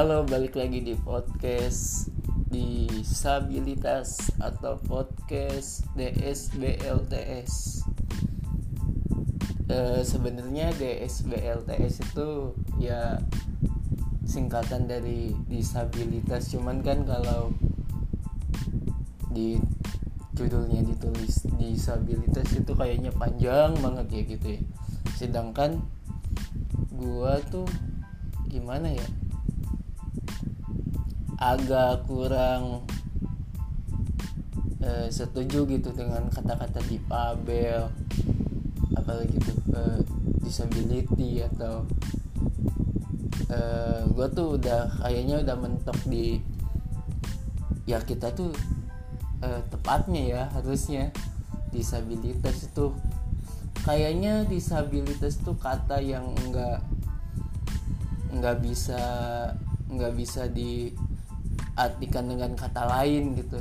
[0.00, 2.08] Halo, balik lagi di podcast
[2.48, 7.84] disabilitas atau podcast DSBLTS.
[9.68, 13.20] E, Sebenarnya DSBLTS itu ya
[14.24, 17.52] singkatan dari disabilitas, cuman kan kalau
[19.36, 19.60] di
[20.32, 24.60] judulnya ditulis disabilitas itu kayaknya panjang banget ya gitu ya.
[25.12, 25.84] Sedangkan
[26.88, 27.68] gua tuh
[28.48, 29.04] gimana ya
[31.40, 32.84] agak kurang
[34.84, 37.88] eh, setuju gitu dengan kata-kata difabel
[38.92, 39.40] apalagi
[39.72, 40.00] eh,
[40.44, 41.88] disability atau
[43.48, 46.44] eh, gue tuh udah kayaknya udah mentok di
[47.88, 48.52] ya kita tuh
[49.40, 51.08] eh, tepatnya ya harusnya
[51.72, 52.92] disabilitas itu.
[53.80, 56.84] Kayaknya disabilitas tuh kata yang enggak
[58.30, 59.00] nggak bisa
[59.90, 60.46] nggak bisa
[61.80, 63.56] diartikan dengan kata lain gitu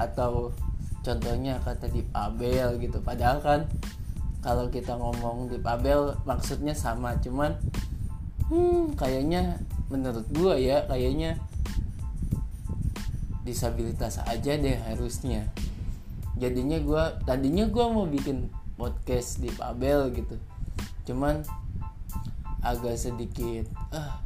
[0.00, 0.56] atau
[1.04, 2.96] contohnya kata difabel gitu.
[3.04, 3.60] Padahal kan
[4.40, 7.52] kalau kita ngomong difabel maksudnya sama cuman
[8.48, 9.60] hmm, kayaknya
[9.92, 11.36] menurut gua ya kayaknya
[13.44, 15.44] disabilitas aja deh harusnya.
[16.40, 18.48] Jadinya gua tadinya gua mau bikin
[18.80, 20.40] podcast difabel gitu.
[21.04, 21.44] Cuman
[22.64, 24.24] agak sedikit ah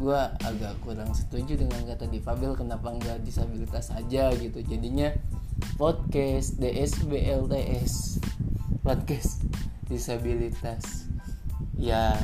[0.00, 4.64] gue agak kurang setuju dengan kata difabel kenapa nggak disabilitas aja gitu.
[4.64, 5.12] Jadinya
[5.76, 8.22] podcast DSBLTS
[8.80, 9.44] podcast
[9.86, 11.06] disabilitas.
[11.76, 12.16] Ya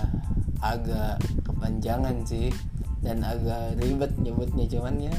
[0.58, 2.50] agak kepanjangan sih
[3.04, 5.16] dan agak ribet nyebutnya cuman ya.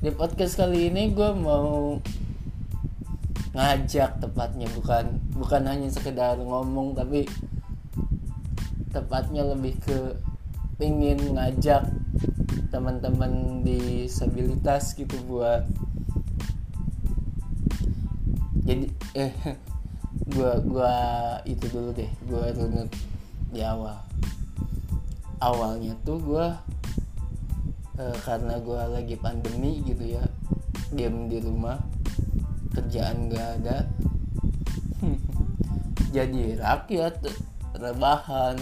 [0.00, 2.00] Di podcast kali ini gue mau
[3.50, 7.26] ngajak tepatnya bukan bukan hanya sekedar ngomong tapi
[8.94, 9.98] tepatnya lebih ke
[10.80, 11.86] ingin ngajak
[12.72, 15.68] teman-teman disabilitas gitu buat
[18.64, 18.86] jadi
[19.18, 19.32] eh
[20.34, 20.94] gua gua
[21.42, 22.90] itu dulu deh gua runut
[23.50, 23.98] di awal.
[25.42, 26.60] Awalnya tuh gua
[27.98, 30.24] eh, karena gua lagi pandemi gitu ya
[30.94, 31.82] game di rumah
[32.70, 33.78] kerjaan gak ada.
[36.14, 37.26] Jadi rakyat
[37.74, 38.58] rebahan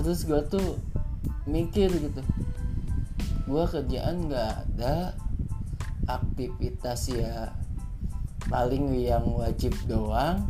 [0.00, 0.80] terus gue tuh
[1.44, 2.24] mikir gitu.
[3.44, 5.12] Gue kerjaan nggak ada
[6.08, 7.52] aktivitas ya
[8.48, 10.48] paling yang wajib doang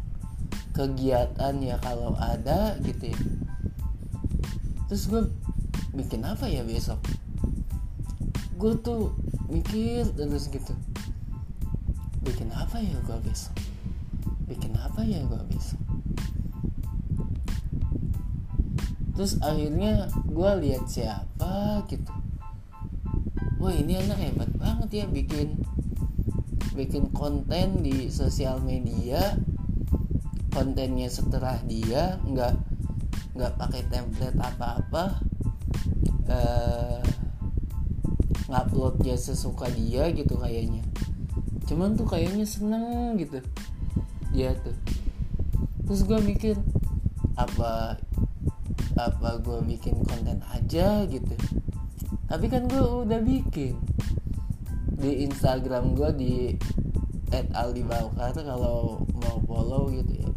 [0.71, 3.21] kegiatan ya kalau ada gitu ya.
[4.87, 5.23] Terus gue
[5.99, 7.03] bikin apa ya besok?
[8.55, 9.11] Gue tuh
[9.51, 10.73] mikir terus gitu.
[12.23, 13.59] Bikin apa ya gue besok?
[14.47, 15.90] Bikin apa ya gue besok
[19.21, 22.09] terus akhirnya gue lihat siapa gitu.
[23.61, 25.61] Wah ini anak hebat banget ya bikin
[26.73, 29.37] bikin konten di sosial media.
[30.49, 32.55] Kontennya setelah dia nggak
[33.37, 35.21] nggak pakai template apa-apa.
[36.25, 37.05] Uh,
[38.49, 40.81] nguploadnya sesuka dia gitu kayaknya.
[41.69, 43.45] Cuman tuh kayaknya seneng gitu
[44.33, 44.73] dia tuh.
[45.85, 46.57] Terus gue mikir
[47.37, 48.01] apa
[49.09, 51.35] apa gue bikin konten aja gitu.
[52.29, 53.81] Tapi kan gue udah bikin.
[55.01, 56.35] Di Instagram gue di
[57.57, 60.31] @aldibalkar kalau mau follow gitu ya.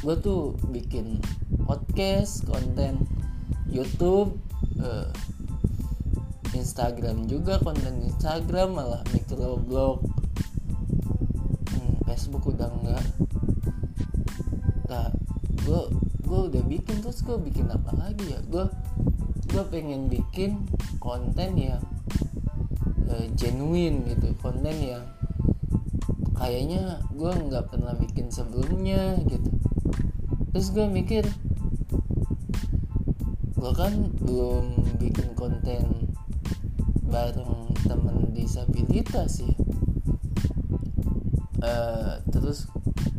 [0.00, 1.18] Gue tuh bikin
[1.66, 3.02] podcast konten
[3.66, 4.38] YouTube
[4.82, 5.10] uh,
[6.50, 10.02] Instagram juga konten Instagram malah microblog
[11.70, 13.04] hmm, Facebook udah enggak
[16.50, 18.42] udah bikin terus gue bikin apa lagi ya?
[18.50, 18.66] Gue
[19.50, 20.66] gue pengen bikin
[20.98, 21.82] konten yang
[23.06, 25.06] uh, genuine gitu konten yang
[26.34, 29.46] kayaknya gue nggak pernah bikin sebelumnya gitu.
[30.50, 31.24] Terus gue mikir
[33.54, 36.10] gue kan belum bikin konten
[37.06, 39.54] bareng temen disabilitas ya.
[41.60, 42.66] Uh, terus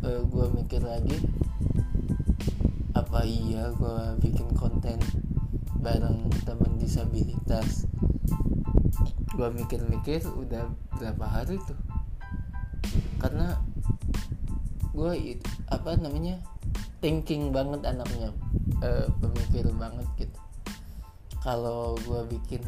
[0.04, 1.16] uh, gue mikir lagi
[3.12, 4.96] apa iya gue bikin konten
[5.84, 7.84] bareng temen disabilitas.
[9.36, 10.64] Gue mikir-mikir udah
[10.96, 11.76] berapa hari tuh.
[13.20, 13.60] Karena
[14.96, 15.36] gue
[15.68, 16.40] apa namanya
[17.04, 18.32] thinking banget anaknya
[18.80, 20.40] e, pemikir banget gitu.
[21.44, 22.64] Kalau gue bikin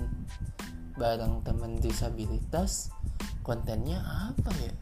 [1.00, 2.92] bareng temen disabilitas
[3.40, 4.76] kontennya apa ya?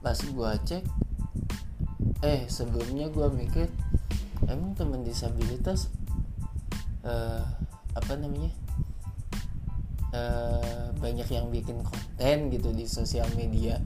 [0.00, 1.11] Pas gue cek
[2.22, 3.66] eh sebelumnya gue mikir
[4.46, 5.90] emang teman disabilitas
[7.02, 7.42] uh,
[7.92, 8.54] apa namanya
[10.14, 13.82] uh, banyak yang bikin konten gitu di sosial media.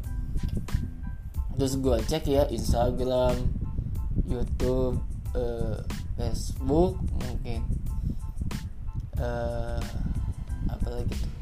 [1.57, 3.41] Terus gue cek ya Instagram
[4.29, 5.01] YouTube
[5.33, 5.81] uh,
[6.21, 7.65] Facebook mungkin.
[9.17, 9.81] Uh,
[10.69, 11.33] apa lagi tuh?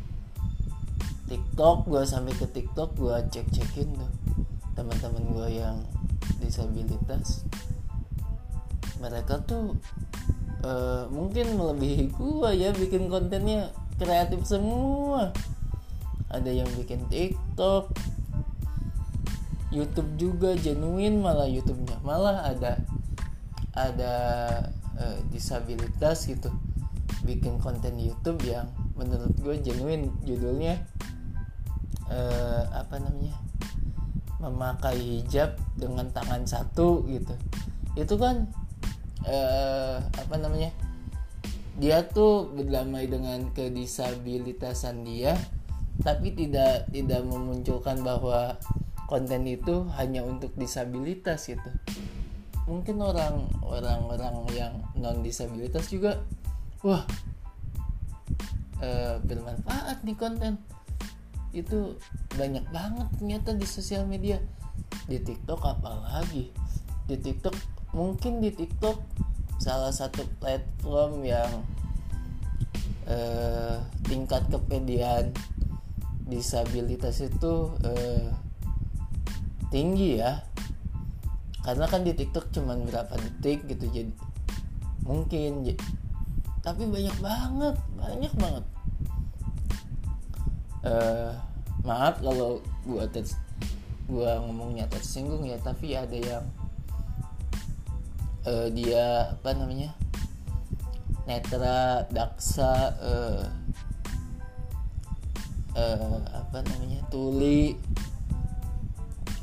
[1.26, 4.12] TikTok gue sampai ke TikTok gue cek cekin tuh
[4.78, 5.82] teman-teman gue yang
[6.40, 7.44] disabilitas
[9.02, 9.76] mereka tuh
[10.64, 15.30] uh, mungkin melebihi gue ya bikin kontennya kreatif semua.
[16.32, 17.94] Ada yang bikin TikTok
[19.70, 22.02] YouTube juga genuine malah YouTube-nya.
[22.02, 22.72] Malah ada
[23.74, 24.14] ada
[24.98, 26.50] uh, disabilitas gitu
[27.26, 30.78] bikin konten YouTube yang menurut gue genuine judulnya
[32.06, 33.34] uh, apa namanya
[34.44, 37.34] memakai hijab dengan tangan satu gitu.
[37.96, 38.52] Itu kan
[39.24, 40.70] uh, apa namanya
[41.74, 45.34] dia tuh berdamai dengan kedisabilitasan dia
[46.02, 48.58] tapi tidak tidak memunculkan bahwa
[49.06, 51.70] konten itu hanya untuk disabilitas gitu.
[52.66, 56.18] Mungkin orang orang orang yang non disabilitas juga
[56.82, 57.04] wah
[58.80, 60.58] e, bermanfaat nih konten
[61.54, 61.94] itu
[62.34, 64.42] banyak banget ternyata di sosial media.
[65.06, 66.50] Di TikTok apalagi?
[67.06, 67.54] Di TikTok
[67.94, 68.98] mungkin di TikTok
[69.62, 71.62] salah satu platform yang
[73.06, 73.78] eh,
[74.10, 75.30] tingkat kepedean
[76.26, 78.28] disabilitas itu eh,
[79.70, 80.42] tinggi ya.
[81.64, 84.12] Karena kan di TikTok cuman berapa detik gitu jadi
[85.04, 85.68] mungkin
[86.64, 88.64] tapi banyak banget banyak banget
[90.84, 91.32] uh,
[91.82, 93.24] maaf kalau gua ter
[94.08, 96.44] gua ngomongnya tersinggung ya tapi ada yang
[98.44, 99.96] uh, dia apa namanya
[101.24, 103.44] netra daksa uh,
[105.76, 107.76] uh, apa namanya tuli.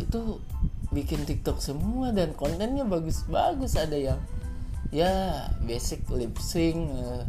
[0.01, 0.41] Itu
[0.91, 3.77] bikin TikTok semua dan kontennya bagus-bagus.
[3.77, 4.19] Ada yang
[4.91, 7.23] ya basic lip sync uh,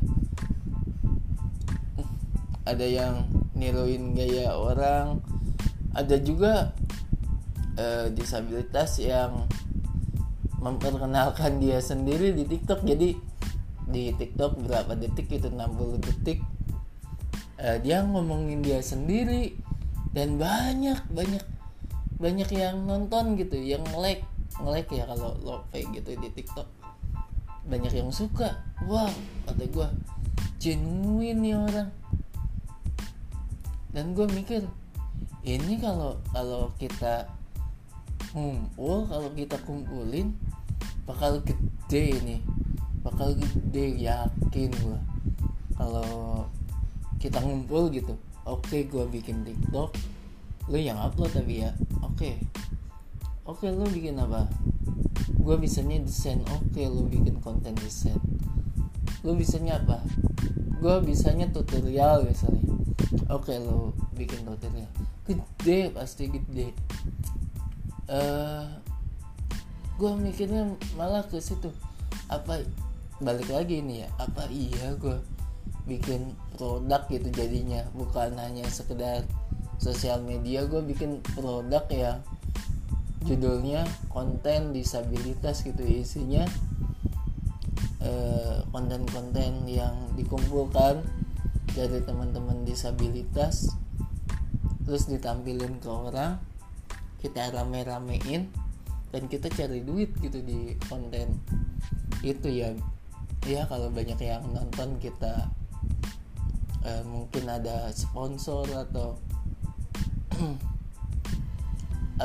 [2.67, 3.27] ada yang
[3.57, 5.21] niruin gaya orang.
[5.93, 6.73] Ada juga
[7.77, 9.45] uh, disabilitas yang
[10.63, 12.87] memperkenalkan dia sendiri di TikTok.
[12.87, 13.19] Jadi
[13.91, 15.53] di TikTok berapa detik itu?
[15.53, 16.41] 60 detik.
[17.61, 19.55] Uh, dia ngomongin dia sendiri
[20.13, 21.45] dan banyak banyak
[22.19, 24.23] banyak yang nonton gitu yang like
[24.63, 26.69] like ya kalau lo kayak gitu di TikTok.
[27.69, 28.65] Banyak yang suka.
[28.89, 29.13] Wow
[29.47, 29.89] kata gue
[30.63, 31.91] genuine nih orang
[33.93, 34.65] dan gue mikir
[35.45, 37.29] ini kalau kalau kita
[38.33, 40.33] ngumpul kalau kita kumpulin
[41.05, 42.37] bakal gede ini.
[43.03, 44.99] Bakal gede yakin gue
[45.75, 46.47] kalau
[47.19, 48.15] kita ngumpul gitu
[48.47, 49.91] oke okay, gue bikin TikTok
[50.71, 52.17] lu yang upload tapi ya oke.
[52.17, 52.35] Okay.
[53.45, 54.47] oke okay, lu bikin apa?
[55.43, 58.17] Gue bisanya desain oke okay, lu bikin konten desain.
[59.27, 59.99] Lu bisanya apa?
[60.79, 62.72] Gue bisanya tutorial misalnya
[63.29, 64.89] oke lu bikin tutorial
[65.27, 66.75] gede pasti gede.
[68.11, 68.67] Uh, eh,
[69.97, 71.71] gue mikirnya malah ke situ.
[72.27, 72.67] Apa
[73.23, 75.23] balik lagi nih ya apa iya gue
[75.87, 77.87] bikin produk gitu jadinya?
[77.95, 79.23] Bukan hanya sekedar
[79.79, 82.13] sosial media gue bikin produk ya.
[83.23, 85.87] Judulnya konten disabilitas gitu.
[85.87, 86.43] Isinya
[88.03, 91.07] eh, konten-konten eh, yang dikumpulkan
[91.73, 93.73] dari teman-teman disabilitas
[94.85, 96.37] terus ditampilin ke orang
[97.23, 98.51] kita rame-ramein
[99.15, 101.39] dan kita cari duit gitu di konten.
[102.25, 102.75] Itu ya.
[103.47, 105.51] Ya kalau banyak yang nonton kita
[106.83, 109.19] eh, mungkin ada sponsor atau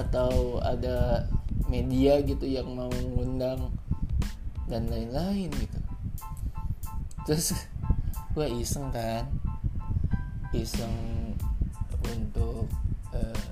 [0.01, 1.29] atau ada
[1.69, 3.69] media gitu yang mau ngundang
[4.65, 5.79] dan lain-lain gitu.
[7.27, 7.53] Terus
[8.37, 9.25] gue iseng kan.
[10.53, 10.93] Iseng
[12.05, 12.69] untuk
[13.09, 13.49] uh,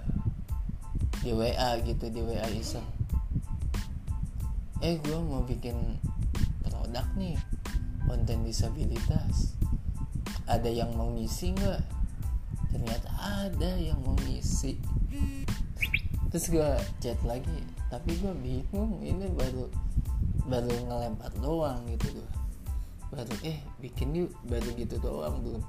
[1.25, 2.85] di WA gitu di WA iseng.
[4.85, 5.97] Eh gue mau bikin
[6.61, 7.33] produk nih
[8.05, 9.57] konten disabilitas.
[10.45, 11.81] Ada yang mau ngisi nggak?
[12.69, 13.09] Ternyata
[13.49, 14.77] ada yang mau ngisi.
[16.29, 16.69] Terus gue
[17.01, 19.65] chat lagi tapi gue bingung ini baru
[20.45, 22.29] baru ngelempar doang gitu gue
[23.15, 25.63] baru eh bikin yuk baru gitu doang belum.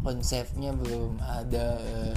[0.00, 2.16] Konsepnya belum ada eh,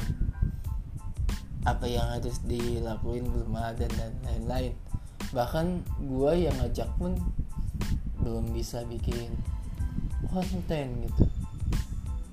[1.65, 4.74] apa yang harus dilakuin belum ada dan lain-lain.
[5.34, 5.68] Bahkan
[6.06, 7.18] gue yang ngajak pun
[8.22, 9.34] belum bisa bikin
[10.30, 11.25] konten gitu.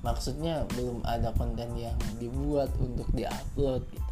[0.05, 3.83] Maksudnya belum ada konten yang dibuat untuk diupload.
[3.89, 4.08] gitu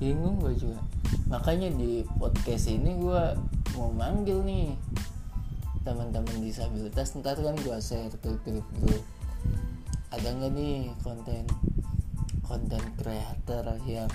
[0.00, 0.80] bingung gue juga.
[1.28, 3.22] Makanya di podcast ini gue
[3.76, 4.74] mau manggil nih
[5.84, 7.14] teman-teman disabilitas.
[7.16, 9.04] Ntar kan gue share ke grup-grup.
[10.10, 11.44] Ada nggak nih konten
[12.42, 14.10] konten kreator yang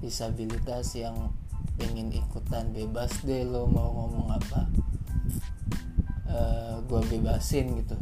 [0.00, 1.34] disabilitas yang
[1.76, 2.72] pengen ikutan?
[2.72, 4.60] Bebas deh lo mau ngomong apa?
[6.30, 7.96] Uh, eh, gue bebasin gitu.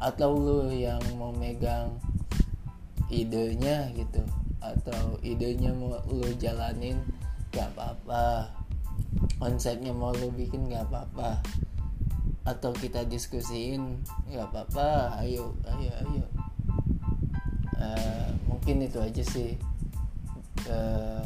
[0.00, 1.94] Atau lo yang mau megang
[3.08, 4.20] idenya gitu
[4.58, 6.98] atau idenya mau lo jalanin
[7.54, 8.50] gak apa-apa.
[9.38, 11.38] Konsepnya mau lo bikin gak apa-apa.
[12.44, 15.22] Atau kita diskusiin gak apa-apa.
[15.22, 16.24] Ayo ayo ayo.
[17.78, 19.54] Uh, mungkin itu aja sih.
[20.66, 21.22] Uh,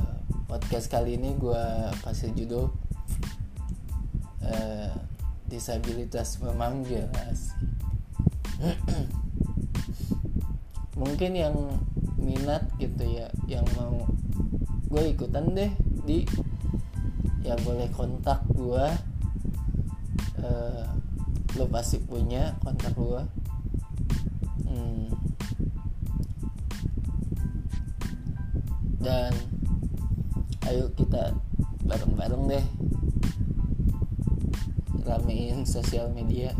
[0.53, 1.65] podcast kali ini gue
[2.05, 2.69] kasih judul
[4.45, 4.93] uh,
[5.49, 7.09] disabilitas memanggil
[11.01, 11.57] mungkin yang
[12.23, 14.07] minat gitu ya yang mau
[14.87, 15.73] gue ikutan deh
[16.07, 16.23] di.
[17.43, 18.87] Ya boleh kontak gue
[20.39, 20.87] uh,
[21.59, 23.23] lo pasti punya kontak gue
[24.63, 25.11] hmm,
[29.03, 29.35] dan
[30.71, 31.35] ayo kita
[31.83, 32.67] bareng-bareng deh.
[35.03, 36.55] Ramein sosial media